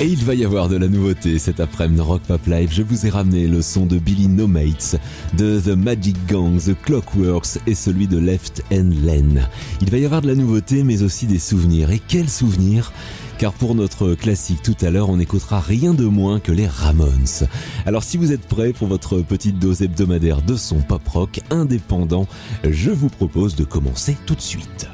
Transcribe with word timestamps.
Et 0.00 0.06
il 0.06 0.24
va 0.24 0.34
y 0.34 0.44
avoir 0.44 0.68
de 0.68 0.76
la 0.76 0.88
nouveauté 0.88 1.38
cet 1.38 1.60
après-midi 1.60 2.00
Rock 2.00 2.20
Pop 2.22 2.46
Live. 2.46 2.70
Je 2.72 2.82
vous 2.82 3.06
ai 3.06 3.10
ramené 3.10 3.46
le 3.46 3.62
son 3.62 3.86
de 3.86 3.96
Billy 3.96 4.28
No 4.28 4.46
Mates, 4.46 4.96
de 5.38 5.60
The 5.60 5.68
Magic 5.68 6.16
Gang, 6.26 6.58
The 6.58 6.74
Clockworks 6.82 7.58
et 7.66 7.74
celui 7.74 8.06
de 8.06 8.18
Left 8.18 8.62
and 8.72 8.90
Len. 9.04 9.48
Il 9.80 9.90
va 9.90 9.98
y 9.98 10.04
avoir 10.04 10.20
de 10.20 10.26
la 10.26 10.34
nouveauté 10.34 10.82
mais 10.82 11.02
aussi 11.02 11.26
des 11.26 11.38
souvenirs. 11.38 11.90
Et 11.90 12.00
quels 12.06 12.28
souvenirs 12.28 12.92
car 13.38 13.52
pour 13.52 13.74
notre 13.74 14.14
classique 14.14 14.62
tout 14.62 14.76
à 14.80 14.90
l'heure, 14.90 15.10
on 15.10 15.16
n'écoutera 15.16 15.60
rien 15.60 15.94
de 15.94 16.04
moins 16.04 16.40
que 16.40 16.52
les 16.52 16.66
Ramones. 16.66 17.46
Alors 17.86 18.02
si 18.02 18.16
vous 18.16 18.32
êtes 18.32 18.46
prêts 18.46 18.72
pour 18.72 18.88
votre 18.88 19.18
petite 19.20 19.58
dose 19.58 19.82
hebdomadaire 19.82 20.42
de 20.42 20.56
son 20.56 20.80
pop 20.80 21.06
rock 21.08 21.40
indépendant, 21.50 22.26
je 22.68 22.90
vous 22.90 23.08
propose 23.08 23.54
de 23.56 23.64
commencer 23.64 24.16
tout 24.26 24.34
de 24.34 24.40
suite 24.40 24.88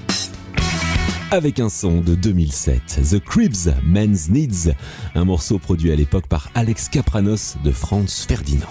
avec 1.33 1.61
un 1.61 1.69
son 1.69 2.01
de 2.01 2.17
2007, 2.17 3.03
The 3.09 3.21
Cribs 3.21 3.73
Men's 3.85 4.31
Needs, 4.31 4.73
un 5.15 5.25
morceau 5.25 5.59
produit 5.59 5.93
à 5.93 5.95
l'époque 5.97 6.27
par 6.27 6.51
Alex 6.55 6.89
Capranos 6.89 7.57
de 7.63 7.71
Franz 7.71 8.27
Ferdinand. 8.27 8.67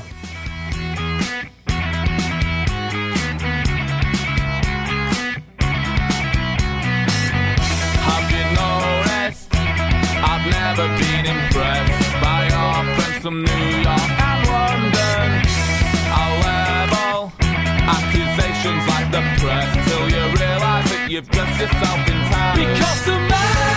you've 21.20 21.30
dressed 21.32 21.60
yourself 21.60 22.08
in 22.08 22.16
time. 22.32 22.56
Because 22.56 23.06
the 23.06 23.12
man. 23.12 23.69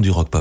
du 0.00 0.10
rock. 0.10 0.33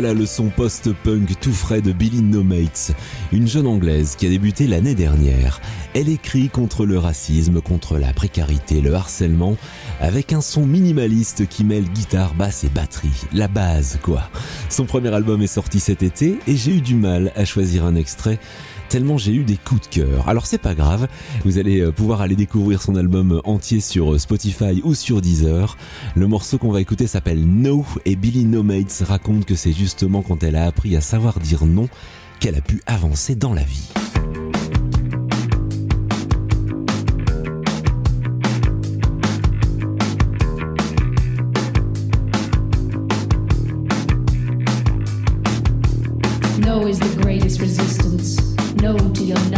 voilà 0.00 0.14
le 0.14 0.26
son 0.26 0.48
post-punk 0.48 1.40
tout 1.40 1.52
frais 1.52 1.80
de 1.80 1.90
Billy 1.90 2.22
No 2.22 2.44
Mates, 2.44 2.92
une 3.32 3.48
jeune 3.48 3.66
anglaise 3.66 4.14
qui 4.14 4.26
a 4.26 4.28
débuté 4.28 4.68
l'année 4.68 4.94
dernière. 4.94 5.60
Elle 5.92 6.08
écrit 6.08 6.50
contre 6.50 6.86
le 6.86 7.00
racisme, 7.00 7.60
contre 7.60 7.98
la 7.98 8.12
précarité, 8.12 8.80
le 8.80 8.94
harcèlement, 8.94 9.56
avec 10.00 10.32
un 10.32 10.40
son 10.40 10.66
minimaliste 10.66 11.48
qui 11.48 11.64
mêle 11.64 11.90
guitare, 11.90 12.34
basse 12.34 12.62
et 12.62 12.68
batterie. 12.68 13.24
La 13.32 13.48
base, 13.48 13.98
quoi. 14.00 14.30
Son 14.68 14.84
premier 14.84 15.12
album 15.12 15.42
est 15.42 15.48
sorti 15.48 15.80
cet 15.80 16.04
été 16.04 16.38
et 16.46 16.54
j'ai 16.54 16.76
eu 16.76 16.80
du 16.80 16.94
mal 16.94 17.32
à 17.34 17.44
choisir 17.44 17.84
un 17.84 17.96
extrait 17.96 18.38
tellement 18.88 19.18
j'ai 19.18 19.32
eu 19.32 19.44
des 19.44 19.56
coups 19.56 19.88
de 19.88 20.02
cœur. 20.02 20.28
Alors 20.28 20.46
c'est 20.46 20.58
pas 20.58 20.74
grave, 20.74 21.08
vous 21.44 21.58
allez 21.58 21.80
euh, 21.80 21.92
pouvoir 21.92 22.20
aller 22.20 22.36
découvrir 22.36 22.82
son 22.82 22.96
album 22.96 23.32
euh, 23.32 23.40
entier 23.44 23.80
sur 23.80 24.14
euh, 24.14 24.18
Spotify 24.18 24.80
ou 24.82 24.94
sur 24.94 25.20
Deezer. 25.20 25.76
Le 26.16 26.26
morceau 26.26 26.58
qu'on 26.58 26.72
va 26.72 26.80
écouter 26.80 27.06
s'appelle 27.06 27.44
No 27.44 27.84
et 28.04 28.16
Billy 28.16 28.44
Nomates 28.44 29.04
raconte 29.06 29.44
que 29.44 29.54
c'est 29.54 29.72
justement 29.72 30.22
quand 30.22 30.42
elle 30.42 30.56
a 30.56 30.66
appris 30.66 30.96
à 30.96 31.00
savoir 31.00 31.38
dire 31.38 31.66
non 31.66 31.88
qu'elle 32.40 32.56
a 32.56 32.60
pu 32.60 32.80
avancer 32.86 33.34
dans 33.34 33.52
la 33.52 33.62
vie. 33.62 33.88
No 46.60 46.86
is 46.86 46.98
the 46.98 47.20
greatest 47.20 47.60
resistance. 47.60 47.87
you're 49.28 49.50
not. 49.50 49.57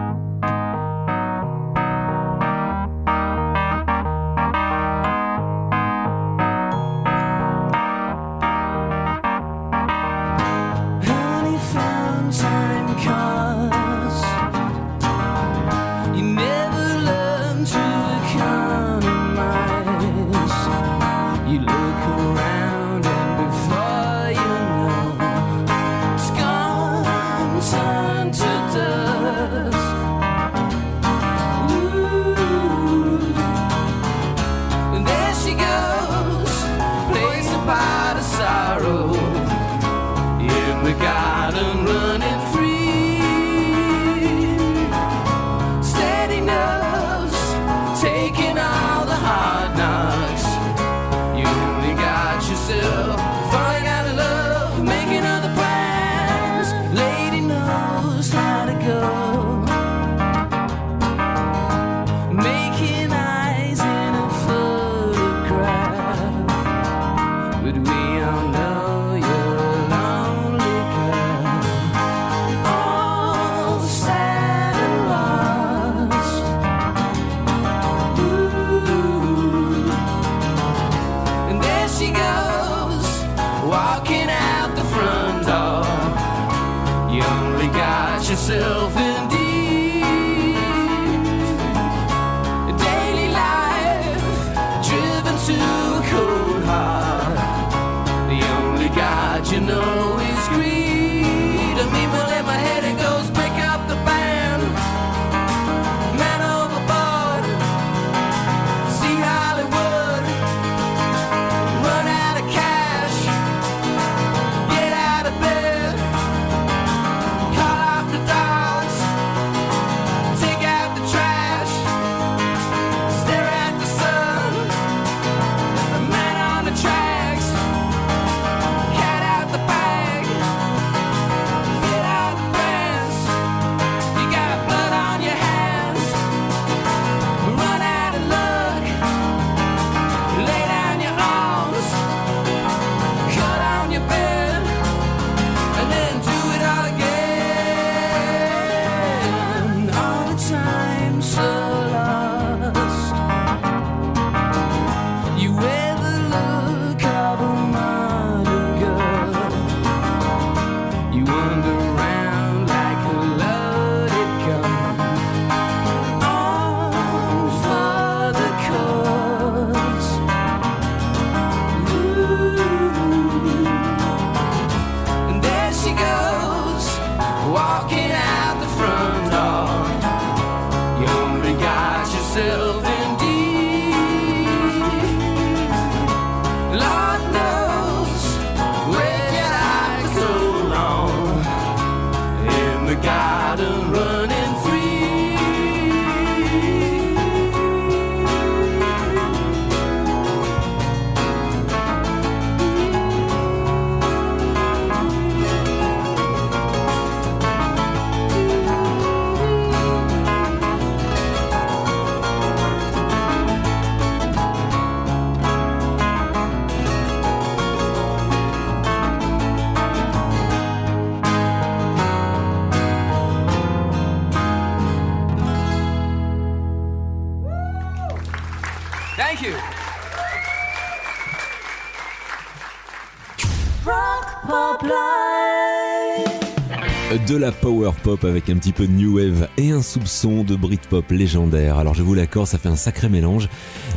De 237.27 237.35
la 237.35 237.51
power 237.51 237.91
pop 238.03 238.23
avec 238.23 238.49
un 238.49 238.57
petit 238.57 238.71
peu 238.71 238.87
de 238.87 238.91
new 238.91 239.17
wave 239.17 239.47
et 239.57 239.71
un 239.71 239.81
soupçon 239.81 240.43
de 240.43 240.55
Britpop 240.55 241.09
légendaire. 241.11 241.77
Alors 241.77 241.93
je 241.93 242.03
vous 242.03 242.13
l'accorde, 242.13 242.47
ça 242.47 242.57
fait 242.57 242.69
un 242.69 242.75
sacré 242.75 243.09
mélange, 243.09 243.49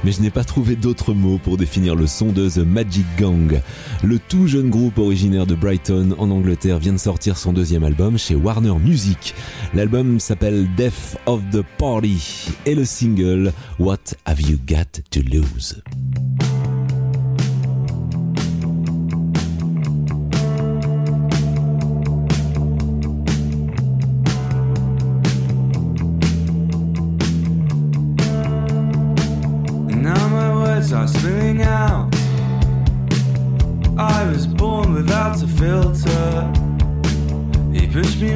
mais 0.03 0.12
je 0.12 0.20
n'ai 0.20 0.31
pas 0.31 0.44
trouvé 0.44 0.75
d'autres 0.75 1.14
mots 1.14 1.38
pour 1.38 1.57
définir 1.57 1.97
le 1.97 2.07
son 2.07 2.33
de 2.33 2.49
The 2.49 2.59
Magic 2.59 3.07
Gang. 3.18 3.61
Le 4.03 4.18
tout 4.18 4.47
jeune 4.47 4.70
groupe 4.70 4.99
originaire 4.99 5.47
de 5.47 5.55
Brighton 5.55 6.14
en 6.18 6.31
Angleterre 6.31 6.79
vient 6.79 6.92
de 6.92 6.99
sortir 6.99 7.37
son 7.37 7.53
deuxième 7.53 7.85
album 7.85 8.18
chez 8.18 8.35
Warner 8.35 8.75
Music. 8.83 9.35
L'album 9.75 10.18
s'appelle 10.18 10.66
Death 10.77 11.18
of 11.27 11.40
the 11.53 11.62
Party 11.79 12.49
et 12.66 12.75
le 12.75 12.85
single 12.85 13.53
What 13.79 14.14
Have 14.25 14.40
You 14.40 14.59
Got 14.66 15.03
to 15.11 15.20
Lose? 15.20 15.83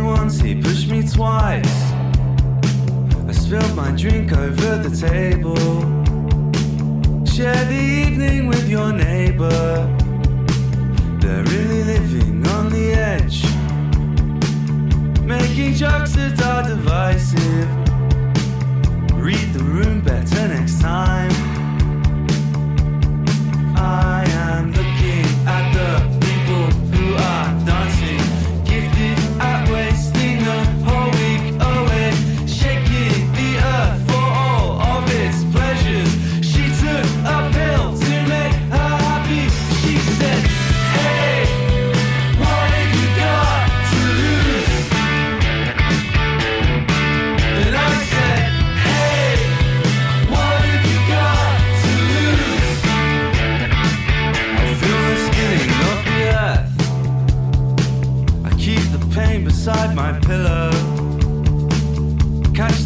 once, 0.09 0.41
he 0.41 0.55
pushed 0.55 0.89
me 0.89 1.03
twice. 1.07 1.79
I 3.29 3.33
spilled 3.33 3.75
my 3.75 3.91
drink 3.93 4.33
over 4.33 4.71
the 4.79 4.93
table. 5.09 5.57
Share 7.27 7.65
the 7.67 7.83
evening 8.05 8.47
with 8.47 8.69
your 8.69 8.93
neighbor. 8.93 9.51
They're 11.21 11.45
really 11.55 11.83
living 11.85 12.47
on 12.57 12.71
the 12.71 12.93
edge. 13.15 13.39
Making 15.23 15.75
jokes 15.75 16.13
that 16.17 16.41
are 16.51 16.65
divisive. 16.73 17.69
Read 19.15 19.49
the 19.53 19.65
room 19.65 20.01
better 20.01 20.49
next 20.49 20.81
time. 20.81 21.38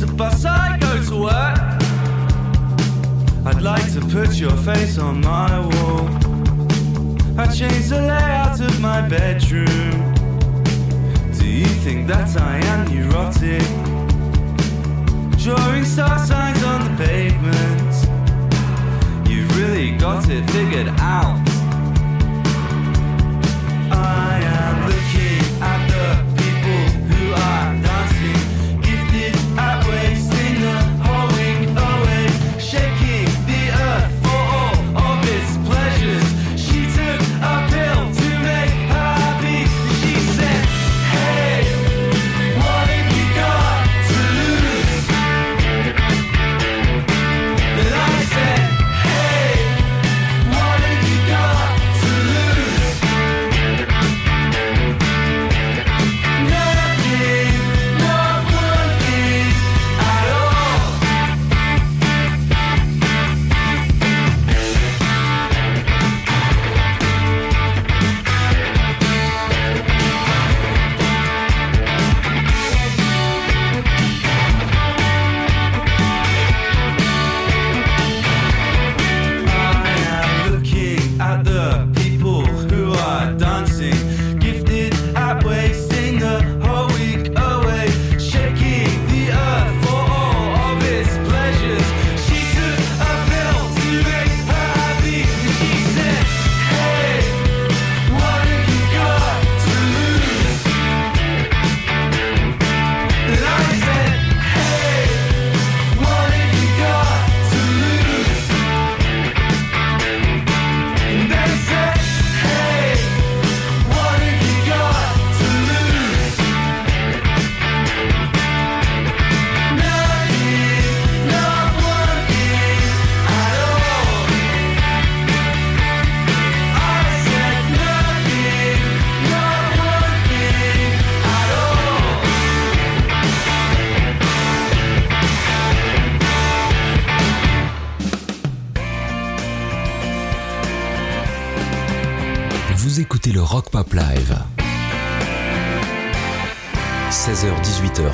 the 0.07 0.13
bus 0.15 0.45
I 0.45 0.77
go 0.79 1.01
to 1.11 1.17
work. 1.23 1.59
I'd 3.47 3.63
like 3.63 3.93
to 3.93 4.01
put 4.01 4.35
your 4.35 4.57
face 4.69 4.99
on 4.99 5.21
my 5.21 5.61
wall. 5.61 6.09
I 7.39 7.47
change 7.47 7.89
the 7.89 8.01
layout 8.01 8.61
of 8.61 8.81
my 8.81 9.09
bedroom. 9.09 9.95
Do 11.39 11.47
you 11.47 11.71
think 11.85 12.09
that 12.09 12.37
I 12.37 12.59
am 12.73 12.81
neurotic? 12.93 13.69
Drawing 15.39 15.85
star 15.85 16.19
signs 16.27 16.63
on 16.65 16.81
the 16.85 17.05
pavement. 17.05 17.95
You've 19.29 19.57
really 19.57 19.93
got 19.97 20.29
it 20.29 20.51
figured 20.51 20.89
out. 20.99 21.52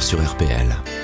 sur 0.00 0.18
RPL. 0.18 0.97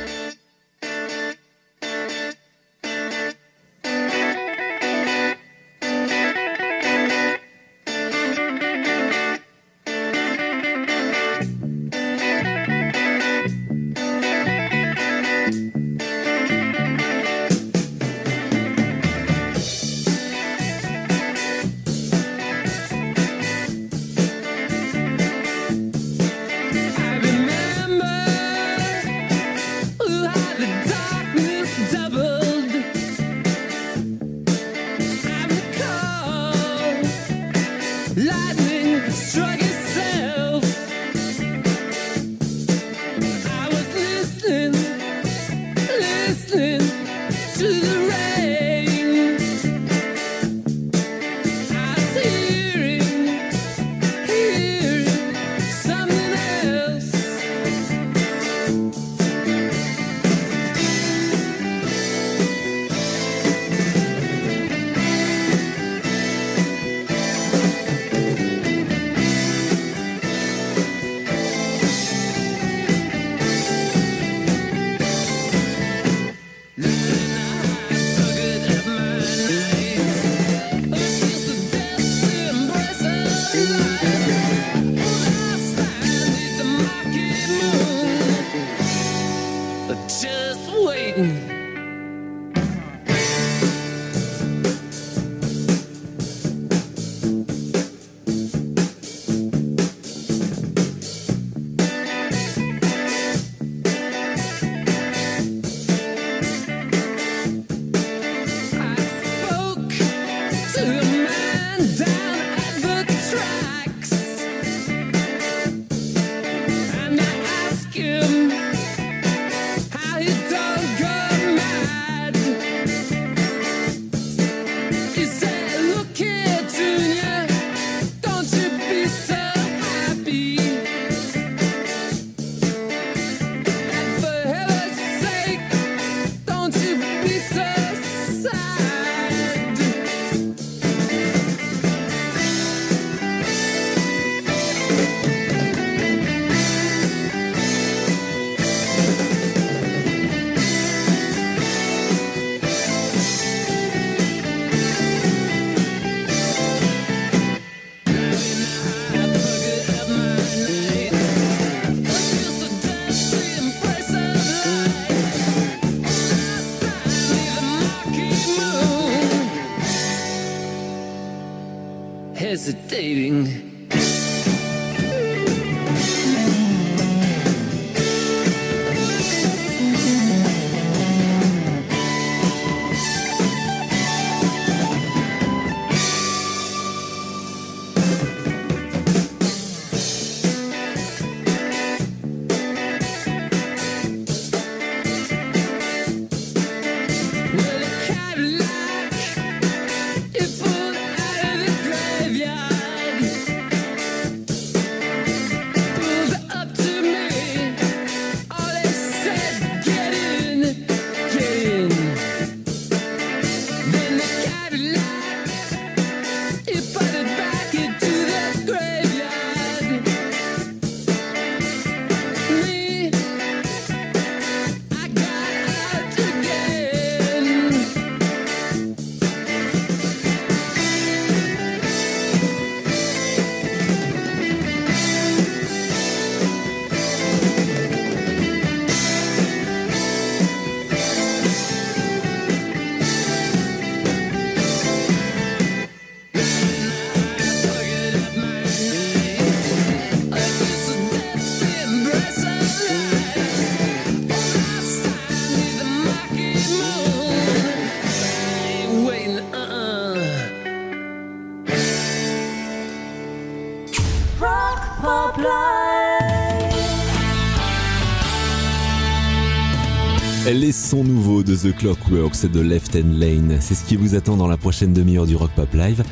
les 270.64 270.72
sons 270.72 271.04
nouveaux 271.04 271.42
de 271.42 271.54
The 271.54 271.76
Clockworks 271.76 272.44
et 272.44 272.48
de 272.48 272.60
Left 272.60 272.96
Hand 272.96 273.18
Lane. 273.18 273.58
C'est 273.60 273.74
ce 273.74 273.84
qui 273.84 273.96
vous 273.96 274.14
attend 274.14 274.38
dans 274.38 274.46
la 274.46 274.56
prochaine 274.56 274.94
demi-heure 274.94 275.26
du 275.26 275.36
Rock 275.36 275.50
Pop 275.54 275.68
Live. 275.74 276.02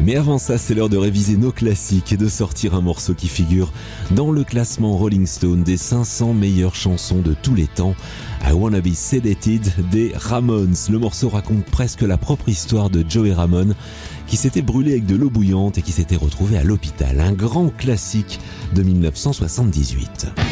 Mais 0.00 0.16
avant 0.16 0.38
ça, 0.38 0.58
c'est 0.58 0.74
l'heure 0.74 0.88
de 0.88 0.96
réviser 0.96 1.36
nos 1.36 1.52
classiques 1.52 2.12
et 2.12 2.16
de 2.16 2.28
sortir 2.28 2.74
un 2.74 2.80
morceau 2.80 3.14
qui 3.14 3.28
figure 3.28 3.72
dans 4.10 4.32
le 4.32 4.42
classement 4.42 4.96
Rolling 4.96 5.26
Stone 5.26 5.62
des 5.62 5.76
500 5.76 6.34
meilleures 6.34 6.74
chansons 6.74 7.20
de 7.20 7.36
tous 7.40 7.54
les 7.54 7.68
temps. 7.68 7.94
I 8.44 8.50
Wanna 8.50 8.80
Be 8.80 8.94
Sedated 8.94 9.62
des 9.92 10.10
Ramones. 10.16 10.74
Le 10.90 10.98
morceau 10.98 11.28
raconte 11.28 11.66
presque 11.66 12.02
la 12.02 12.18
propre 12.18 12.48
histoire 12.48 12.90
de 12.90 13.04
Joey 13.08 13.32
Ramone 13.32 13.76
qui 14.26 14.36
s'était 14.36 14.60
brûlé 14.60 14.90
avec 14.90 15.06
de 15.06 15.14
l'eau 15.14 15.30
bouillante 15.30 15.78
et 15.78 15.82
qui 15.82 15.92
s'était 15.92 16.16
retrouvé 16.16 16.58
à 16.58 16.64
l'hôpital. 16.64 17.20
Un 17.20 17.32
grand 17.32 17.68
classique 17.68 18.40
de 18.74 18.82
1978. 18.82 20.49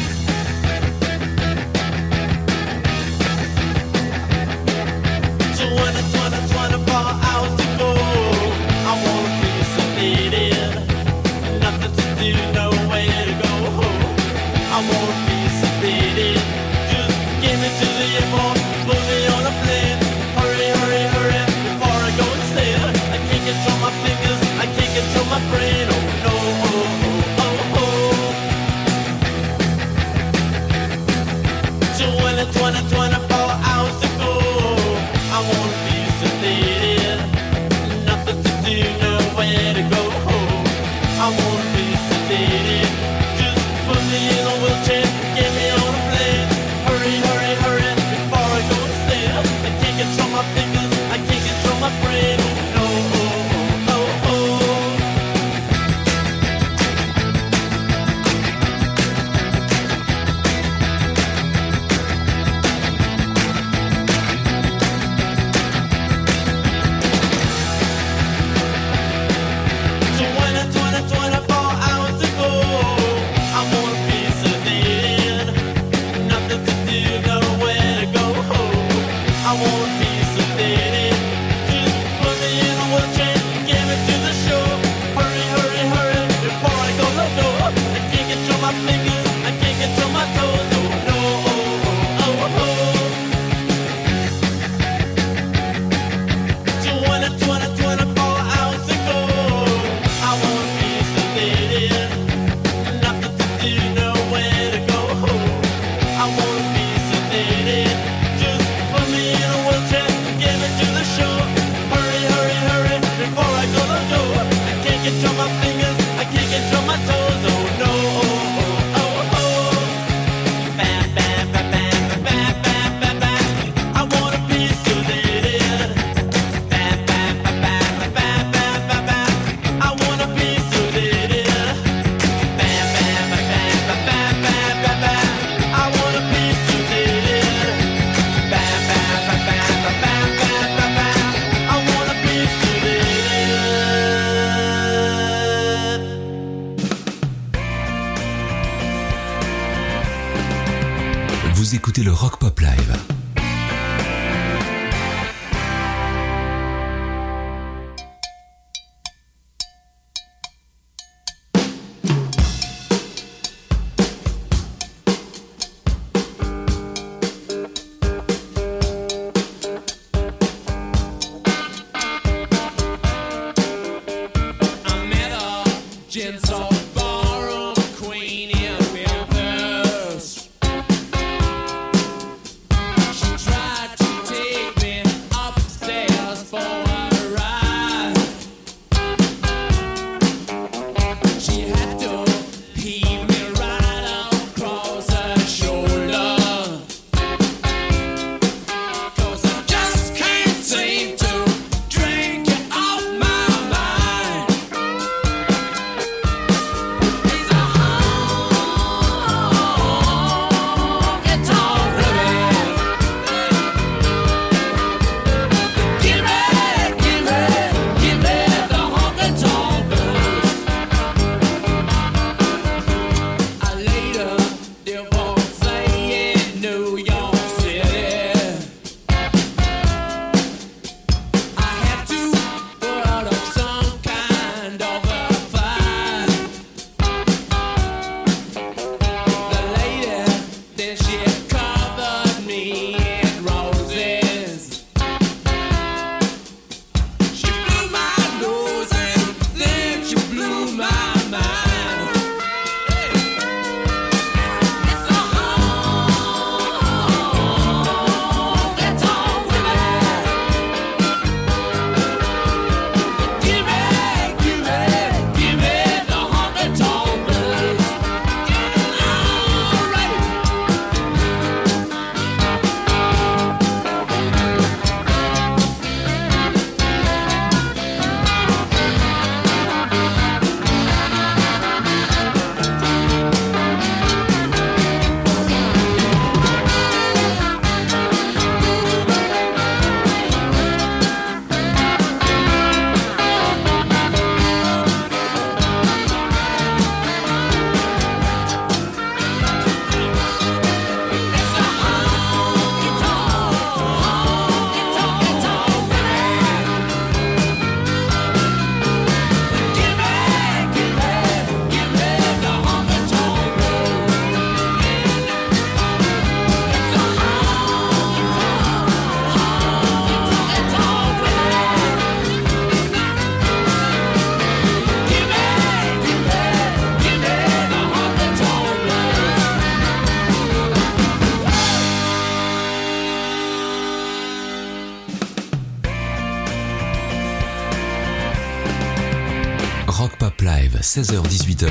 Pop 340.19 340.41
Live, 340.41 340.77
16h-18h. 340.81 341.69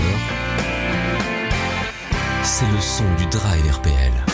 C'est 2.42 2.64
le 2.72 2.80
son 2.80 3.05
du 3.18 3.26
Drive 3.26 3.70
RPL. 3.70 4.28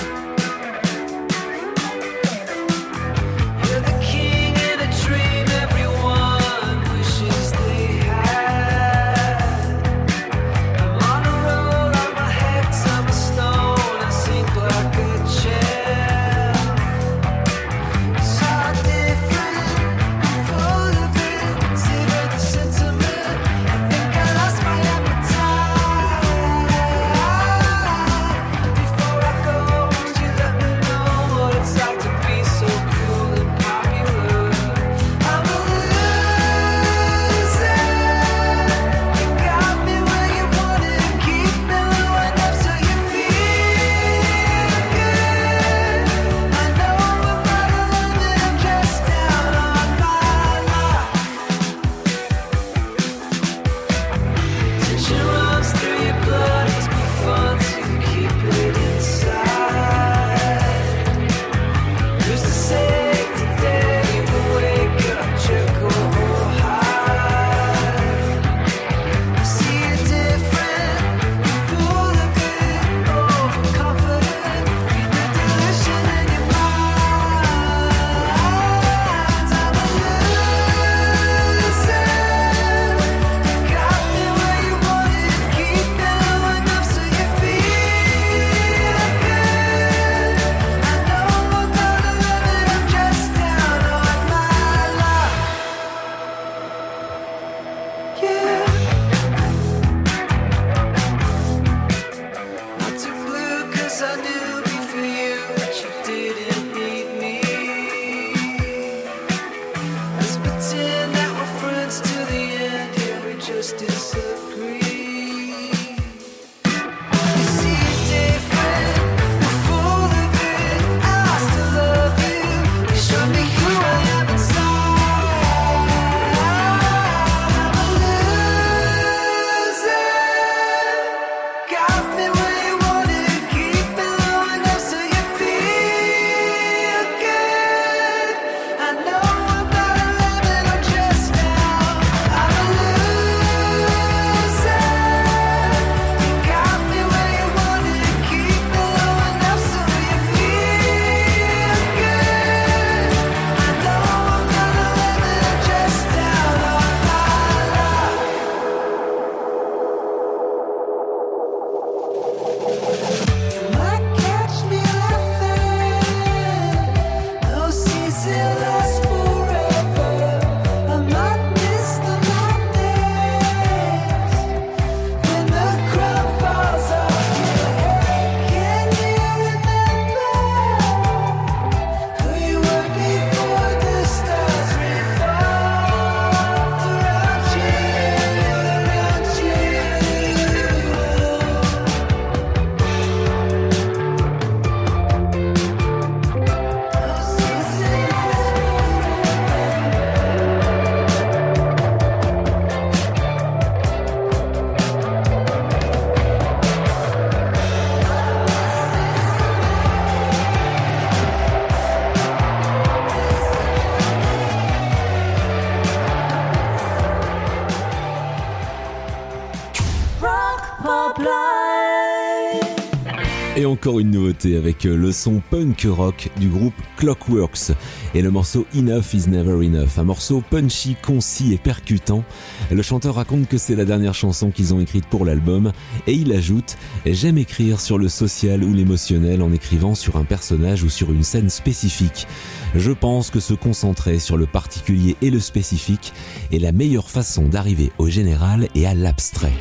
Et 223.56 223.66
encore 223.66 224.00
une 224.00 224.10
nouveauté 224.10 224.56
avec 224.56 224.84
euh, 224.84 224.96
le 224.96 225.12
son 225.12 225.40
punk 225.48 225.86
rock 225.88 226.28
du 226.40 226.48
groupe 226.48 226.74
Clockworks 226.96 227.70
et 228.12 228.20
le 228.20 228.30
morceau 228.30 228.66
Enough 228.74 229.14
is 229.14 229.28
Never 229.28 229.64
Enough, 229.64 229.96
un 229.96 230.04
morceau 230.04 230.42
punchy, 230.50 230.96
concis 231.00 231.54
et 231.54 231.58
percutant. 231.58 232.24
Le 232.72 232.82
chanteur 232.82 233.14
raconte 233.14 233.48
que 233.48 233.56
c'est 233.56 233.76
la 233.76 233.84
dernière 233.84 234.14
chanson 234.14 234.50
qu'ils 234.50 234.74
ont 234.74 234.80
écrite 234.80 235.06
pour 235.06 235.24
l'album 235.24 235.72
et 236.08 236.14
il 236.14 236.32
ajoute 236.32 236.76
J'aime 237.06 237.38
écrire 237.38 237.80
sur 237.80 237.96
le 237.96 238.08
social 238.08 238.64
ou 238.64 238.74
l'émotionnel 238.74 239.40
en 239.40 239.52
écrivant 239.52 239.94
sur 239.94 240.16
un 240.16 240.24
personnage 240.24 240.82
ou 240.82 240.90
sur 240.90 241.12
une 241.12 241.22
scène 241.22 241.48
spécifique. 241.48 242.26
Je 242.74 242.90
pense 242.90 243.30
que 243.30 243.40
se 243.40 243.54
concentrer 243.54 244.18
sur 244.18 244.36
le 244.36 244.46
particulier 244.46 245.16
et 245.22 245.30
le 245.30 245.38
spécifique 245.38 246.12
est 246.52 246.58
la 246.58 246.72
meilleure 246.72 247.08
façon 247.08 247.44
d'arriver 247.44 247.92
au 247.98 248.08
général 248.08 248.68
et 248.74 248.86
à 248.86 248.94
l'abstrait. 248.94 249.52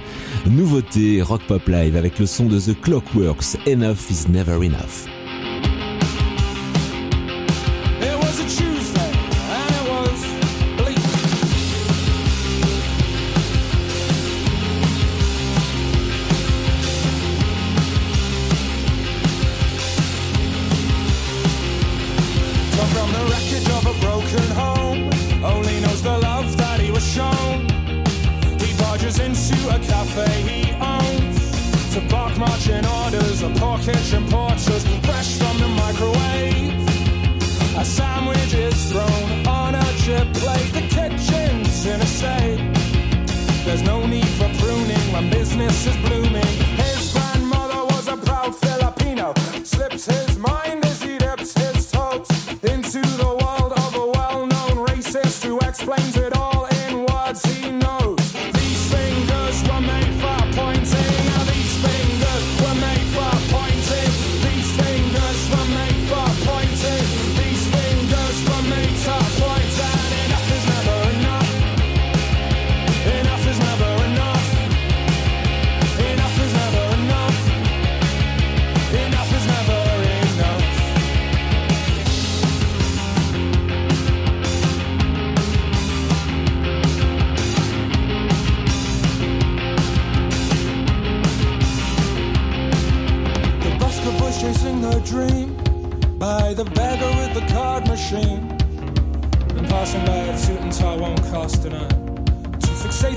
Nouveauté 0.48 1.22
Rock 1.22 1.42
Pop 1.48 1.68
Live 1.68 1.96
avec 1.96 2.18
le 2.18 2.26
son 2.26 2.46
de 2.46 2.60
The 2.60 2.80
Clockworks, 2.82 3.58
Enough 3.68 4.10
is 4.10 4.32
Never 4.32 4.56
Enough. 4.56 5.13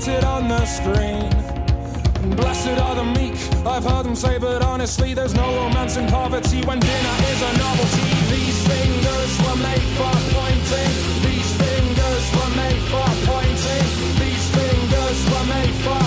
painted 0.07 0.23
on 0.23 0.47
the 0.47 0.65
screen. 0.65 1.29
Blessed 2.35 2.79
are 2.79 2.95
the 2.95 3.03
meek, 3.03 3.35
I've 3.65 3.83
heard 3.83 4.05
them 4.05 4.15
say, 4.15 4.37
but 4.37 4.61
honestly, 4.61 5.13
there's 5.13 5.33
no 5.33 5.47
romance 5.55 5.97
in 5.97 6.07
poverty 6.07 6.61
when 6.65 6.79
dinner 6.79 7.15
is 7.31 7.41
a 7.41 7.57
novelty. 7.57 8.07
These 8.35 8.57
fingers 8.67 9.31
were 9.43 9.59
made 9.69 9.87
for 9.99 10.15
pointing, 10.37 10.93
these 11.27 11.51
fingers 11.63 12.25
were 12.37 12.53
made 12.55 12.83
for 12.91 13.07
pointing, 13.31 13.87
these 14.23 14.45
fingers 14.55 15.19
were 15.31 15.45
made 15.55 15.75
for 15.85 16.06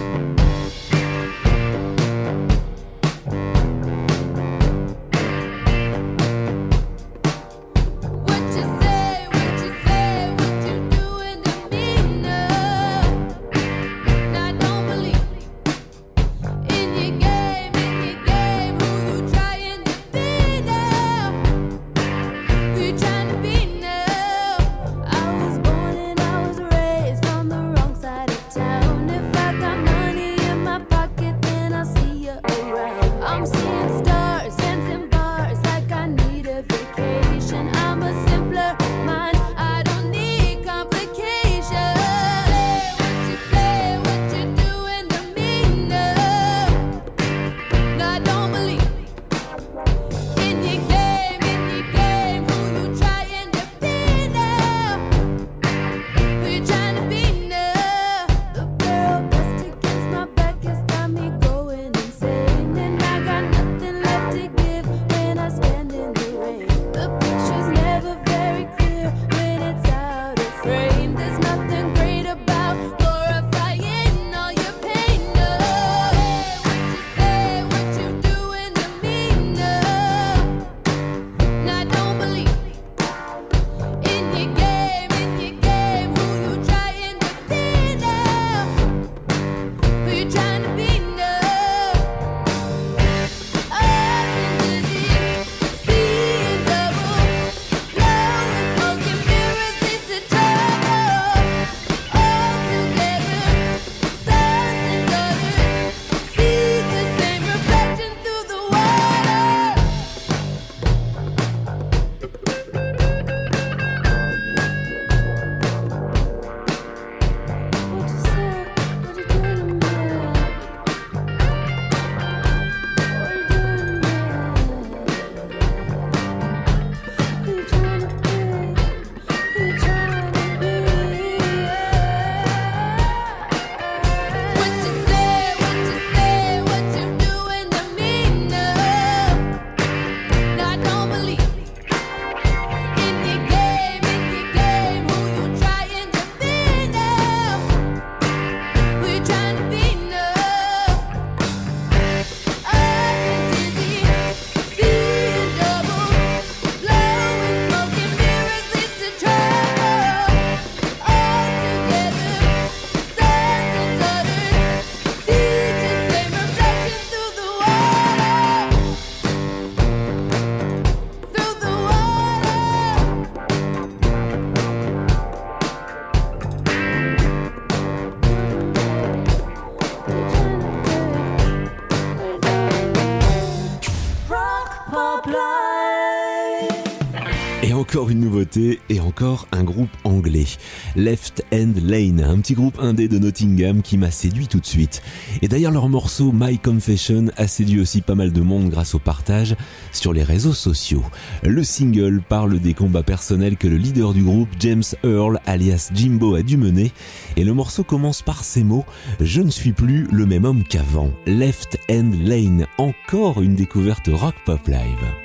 Encore 189.21 189.47
un 189.51 189.63
groupe 189.63 189.91
anglais. 190.03 190.47
Left 190.95 191.45
End 191.53 191.73
Lane, 191.83 192.23
un 192.27 192.39
petit 192.39 192.55
groupe 192.55 192.79
indé 192.79 193.07
de 193.07 193.19
Nottingham 193.19 193.83
qui 193.83 193.99
m'a 193.99 194.09
séduit 194.09 194.47
tout 194.47 194.59
de 194.59 194.65
suite. 194.65 195.03
Et 195.43 195.47
d'ailleurs 195.47 195.71
leur 195.71 195.89
morceau 195.89 196.31
My 196.33 196.57
Confession 196.57 197.27
a 197.37 197.47
séduit 197.47 197.79
aussi 197.79 198.01
pas 198.01 198.15
mal 198.15 198.31
de 198.31 198.41
monde 198.41 198.71
grâce 198.71 198.95
au 198.95 198.99
partage 198.99 199.55
sur 199.91 200.11
les 200.11 200.23
réseaux 200.23 200.53
sociaux. 200.53 201.03
Le 201.43 201.63
single 201.63 202.23
parle 202.27 202.57
des 202.59 202.73
combats 202.73 203.03
personnels 203.03 203.57
que 203.57 203.67
le 203.67 203.77
leader 203.77 204.13
du 204.13 204.23
groupe, 204.23 204.49
James 204.59 204.83
Earl, 205.03 205.39
alias 205.45 205.91
Jimbo, 205.93 206.33
a 206.33 206.41
dû 206.41 206.57
mener. 206.57 206.91
Et 207.37 207.43
le 207.43 207.53
morceau 207.53 207.83
commence 207.83 208.23
par 208.23 208.43
ces 208.43 208.63
mots 208.63 208.85
Je 209.19 209.41
ne 209.41 209.51
suis 209.51 209.73
plus 209.73 210.07
le 210.11 210.25
même 210.25 210.45
homme 210.45 210.63
qu'avant. 210.63 211.11
Left 211.27 211.77
End 211.91 212.09
Lane, 212.23 212.65
encore 212.79 213.39
une 213.39 213.53
découverte 213.53 214.09
rock 214.11 214.33
pop 214.45 214.67
live. 214.67 215.20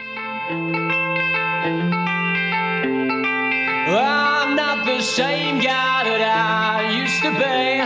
I'm 3.88 4.56
not 4.56 4.84
the 4.84 5.00
same 5.00 5.60
guy 5.60 6.02
that 6.02 6.18
I 6.18 6.90
used 6.90 7.22
to 7.22 7.30
be. 7.30 7.78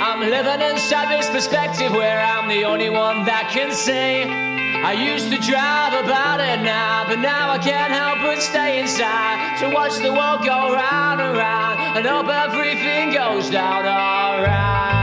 I'm 0.00 0.20
living 0.20 0.64
in 0.64 0.78
Savvy's 0.78 1.28
perspective 1.28 1.92
where 1.92 2.24
I'm 2.24 2.48
the 2.48 2.64
only 2.64 2.88
one 2.88 3.26
that 3.26 3.50
can 3.52 3.70
see. 3.70 4.24
I 4.24 4.92
used 4.92 5.30
to 5.30 5.36
drive 5.36 5.92
about 5.92 6.40
it 6.40 6.64
now, 6.64 7.04
but 7.06 7.20
now 7.20 7.50
I 7.50 7.58
can't 7.58 7.92
help 7.92 8.20
but 8.24 8.40
stay 8.40 8.80
inside 8.80 9.58
to 9.60 9.68
watch 9.68 9.98
the 9.98 10.12
world 10.12 10.40
go 10.40 10.72
round 10.72 11.20
and 11.20 11.36
round 11.36 11.98
and 11.98 12.06
hope 12.06 12.28
everything 12.28 13.12
goes 13.12 13.50
down 13.50 13.84
alright. 13.84 15.01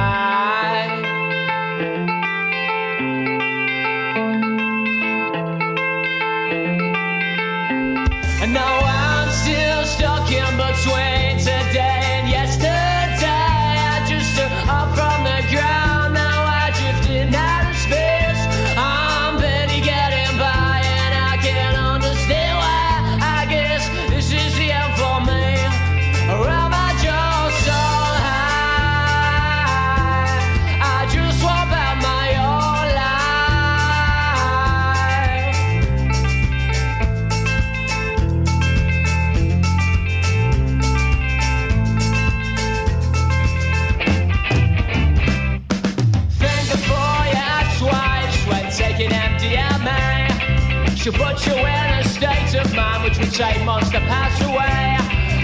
Which 53.10 53.18
would 53.18 53.66
months 53.66 53.89
to 53.89 53.99
pass 54.01 54.39
away. 54.41 54.97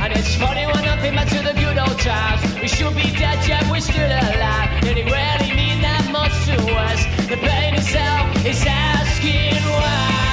And 0.03 0.13
it's 0.13 0.36
funny 0.36 0.68
when 0.68 0.78
I 0.78 1.01
think 1.01 1.16
back 1.16 1.28
to 1.30 1.41
the 1.41 1.53
good 1.53 1.78
old 1.78 1.97
times. 1.99 2.41
We 2.61 2.68
should 2.68 2.95
be 2.95 3.09
dead 3.18 3.47
yet 3.47 3.63
we're 3.72 3.80
still 3.80 4.05
alive. 4.05 4.82
Did 4.82 4.97
it 4.99 5.05
really 5.05 5.55
mean 5.55 5.82
that 5.82 6.07
much 6.11 6.36
to 6.45 6.57
us? 6.76 7.05
The 7.28 7.38
pain 7.38 7.74
itself 7.74 8.45
is 8.45 8.63
asking 8.68 9.63
why. 9.63 10.24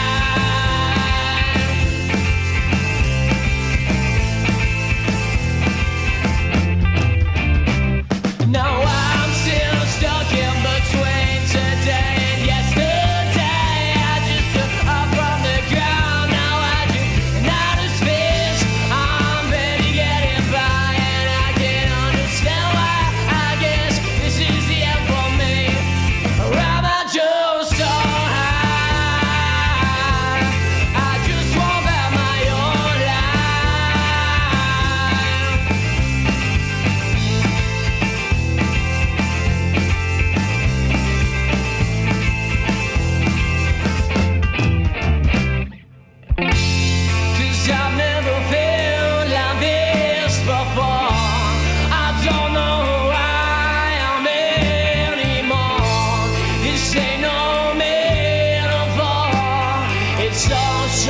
It's 60.35 60.51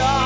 all 0.00 0.21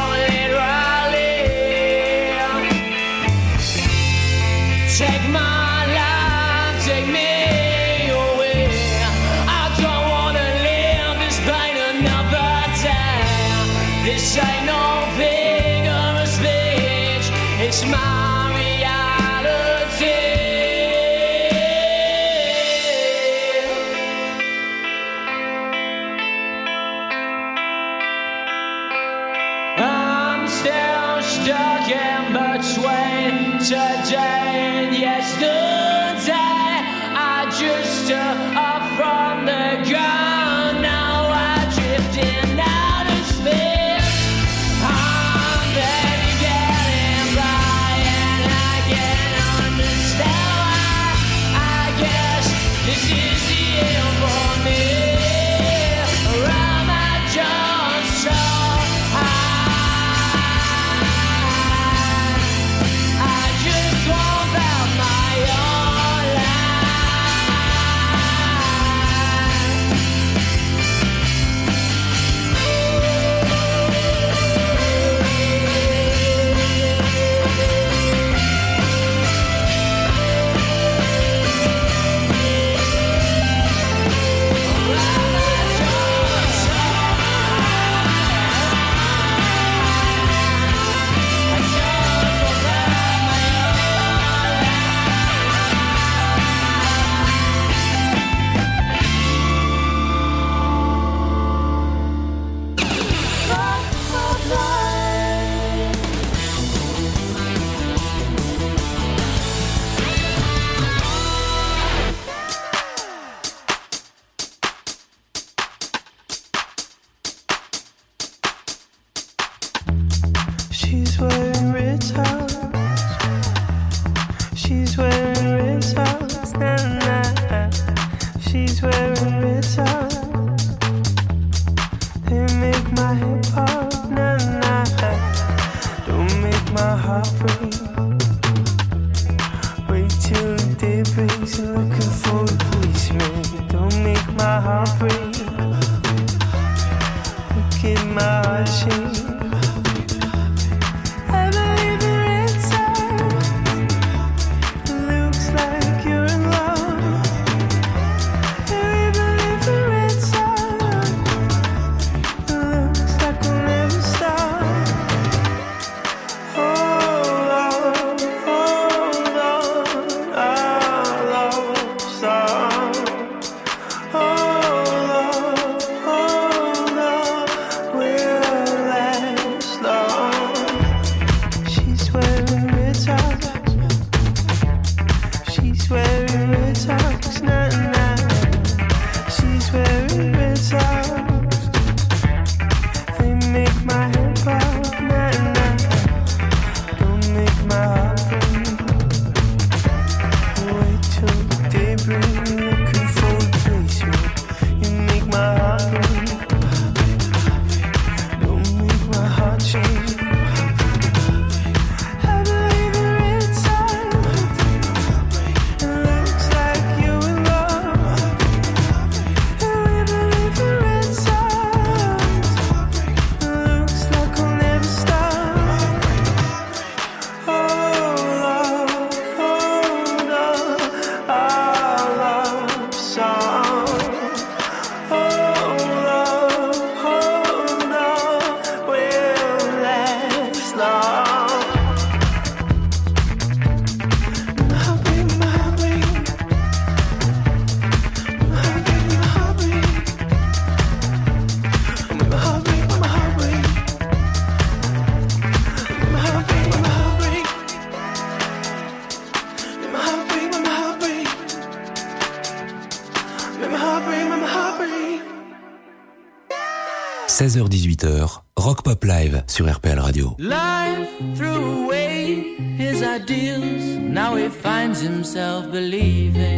his 273.28 273.58
ideals. 273.58 273.84
Now 273.96 274.36
he 274.36 274.48
finds 274.48 275.00
himself 275.00 275.70
believing. 275.70 276.55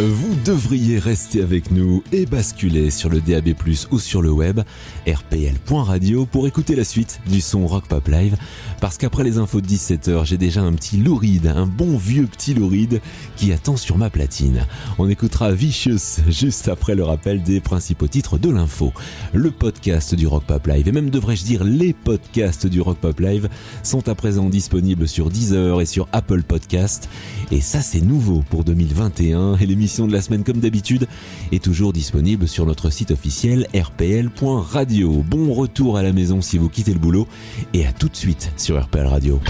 Vous 0.00 0.36
devriez 0.44 1.00
rester 1.00 1.42
avec 1.42 1.72
nous 1.72 2.04
et 2.12 2.24
basculer 2.24 2.88
sur 2.90 3.08
le 3.08 3.20
DAB+, 3.20 3.48
ou 3.90 3.98
sur 3.98 4.22
le 4.22 4.30
web, 4.30 4.60
rpl.radio, 5.08 6.24
pour 6.24 6.46
écouter 6.46 6.76
la 6.76 6.84
suite 6.84 7.20
du 7.26 7.40
son 7.40 7.66
Rock 7.66 7.88
Pop 7.88 8.06
Live. 8.06 8.36
Parce 8.80 8.96
qu'après 8.96 9.24
les 9.24 9.38
infos 9.38 9.60
de 9.60 9.66
17h, 9.66 10.24
j'ai 10.24 10.36
déjà 10.36 10.62
un 10.62 10.72
petit 10.74 10.98
louride, 10.98 11.48
un 11.48 11.66
bon 11.66 11.96
vieux 11.96 12.26
petit 12.26 12.54
louride 12.54 13.00
qui 13.34 13.52
attend 13.52 13.76
sur 13.76 13.98
ma 13.98 14.08
platine. 14.08 14.66
On 14.98 15.08
écoutera 15.08 15.50
Vicious 15.50 16.22
juste 16.28 16.68
après 16.68 16.94
le 16.94 17.02
rappel 17.02 17.42
des 17.42 17.58
principaux 17.58 18.06
titres 18.06 18.38
de 18.38 18.50
l'info. 18.50 18.92
Le 19.32 19.50
podcast 19.50 20.14
du 20.14 20.28
Rock 20.28 20.44
Pop 20.44 20.64
Live, 20.68 20.86
et 20.86 20.92
même 20.92 21.10
devrais-je 21.10 21.42
dire 21.42 21.64
les 21.64 21.92
podcasts 21.92 22.68
du 22.68 22.80
Rock 22.80 22.98
Pop 22.98 23.18
Live, 23.18 23.48
sont 23.82 24.08
à 24.08 24.14
présent 24.14 24.48
disponibles 24.48 25.08
sur 25.08 25.28
Deezer 25.28 25.80
et 25.80 25.86
sur 25.86 26.06
Apple 26.12 26.44
Podcast. 26.44 27.08
Et 27.50 27.60
ça, 27.60 27.80
c'est 27.80 28.00
nouveau 28.00 28.44
pour 28.48 28.62
2021. 28.62 29.56
Et 29.56 29.66
l'émission 29.66 29.87
de 29.88 30.12
la 30.12 30.20
semaine, 30.20 30.44
comme 30.44 30.60
d'habitude, 30.60 31.08
est 31.50 31.62
toujours 31.62 31.92
disponible 31.92 32.46
sur 32.46 32.66
notre 32.66 32.90
site 32.90 33.10
officiel 33.10 33.66
rpl.radio. 33.74 35.24
Bon 35.26 35.52
retour 35.54 35.96
à 35.96 36.02
la 36.02 36.12
maison 36.12 36.42
si 36.42 36.58
vous 36.58 36.68
quittez 36.68 36.92
le 36.92 36.98
boulot. 36.98 37.26
Et 37.72 37.86
à 37.86 37.92
tout 37.92 38.08
de 38.08 38.16
suite 38.16 38.52
sur 38.56 38.80
RPL 38.80 39.06
Radio. 39.06 39.40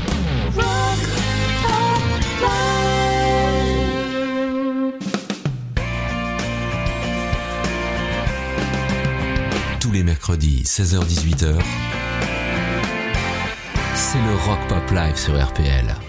Tous 9.81 9.93
les 9.93 10.03
mercredis, 10.05 10.63
16h-18h, 10.65 11.55
c'est 13.95 14.19
le 14.19 14.35
Rock 14.47 14.61
Pop 14.69 14.91
Live 14.93 15.17
sur 15.17 15.35
RPL. 15.35 16.08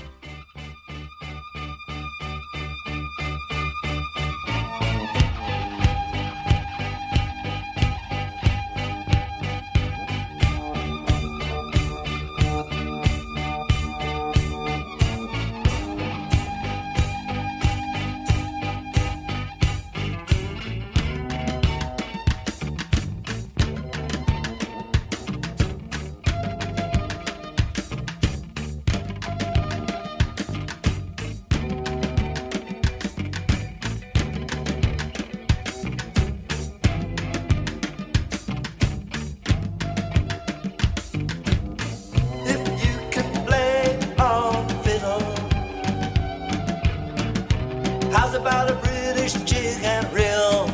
About 48.36 48.69
a 48.69 48.75
British 48.75 49.34
jig 49.43 49.84
and 49.84 50.05
reel? 50.13 50.67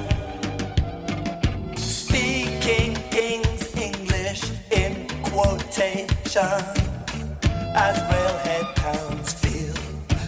Speaking 1.78 2.95
King's 3.12 3.76
English 3.76 4.43
in 4.72 5.08
quotation, 5.24 6.64
as 7.76 7.97
railhead 8.12 8.76
towns 8.76 9.34
feel 9.34 9.74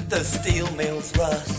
the 0.10 0.24
steel 0.24 0.70
mills 0.76 1.16
rust. 1.18 1.57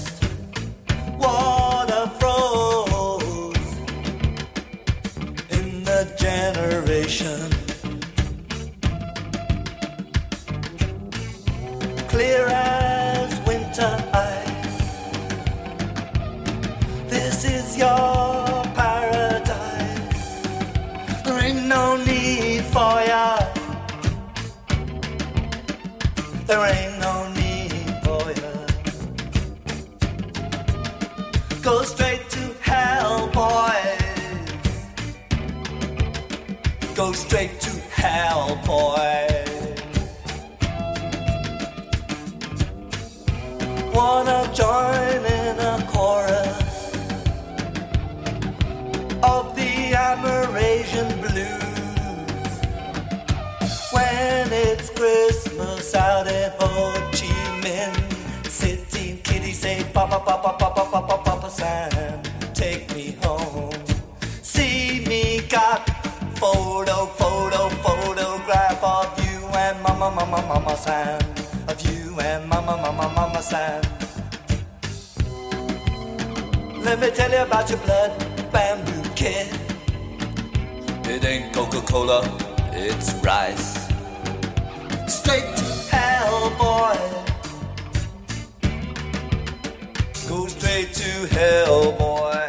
Say, 59.68 59.84
Papa, 59.92 60.18
Papa, 60.26 60.50
Papa, 60.58 60.84
Papa, 60.92 61.16
Papa 61.24 61.50
Sam, 61.50 62.22
take 62.54 62.84
me 62.94 63.16
home. 63.22 63.84
See 64.42 65.04
me 65.10 65.22
got 65.48 65.80
photo, 66.40 66.96
photo, 67.20 67.68
photograph 67.84 68.82
of 68.82 69.08
you 69.24 69.38
and 69.64 69.76
Mama, 69.82 70.08
Mama, 70.18 70.40
Mama 70.50 70.74
Sam. 70.76 71.20
Of 71.68 71.78
you 71.86 72.18
and 72.20 72.48
Mama, 72.48 72.74
Mama, 72.84 73.06
Mama 73.16 73.42
Sam. 73.42 73.82
Let 76.86 76.96
me 77.00 77.10
tell 77.10 77.30
you 77.30 77.42
about 77.48 77.68
your 77.68 77.80
blood 77.86 78.12
bamboo 78.52 79.02
kid. 79.20 79.48
It 81.12 81.24
ain't 81.24 81.52
Coca 81.54 81.80
Cola, 81.82 82.20
it's 82.72 83.12
rice. 83.26 83.68
Straight 85.06 85.48
to 85.60 85.66
hell, 85.92 86.50
boy. 86.62 86.97
to 90.84 91.26
hell, 91.34 91.90
boy. 91.92 92.47